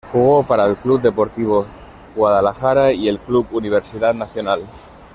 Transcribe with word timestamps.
Jugó 0.11 0.41
para 0.41 0.65
el 0.65 0.77
Club 0.77 0.99
Deportivo 0.99 1.67
Guadalajara 2.15 2.91
y 2.91 3.07
el 3.07 3.19
Club 3.19 3.47
Universidad 3.51 4.15
Nacional. 4.15 4.63